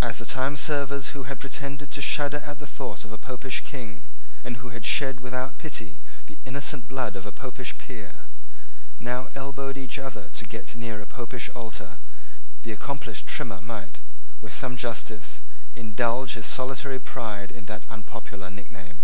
[0.00, 4.04] As the timeservers who had pretended to shudder at the thought of a Popish king,
[4.44, 5.98] and who had shed without pity
[6.30, 8.28] the innocent blood of a Popish peer,
[9.00, 11.98] now elbowed each other to get near a Popish altar,
[12.62, 13.98] the accomplished Trimmer might,
[14.40, 15.40] with some justice,
[15.74, 19.00] indulge his solitary pride in that unpopular nickname.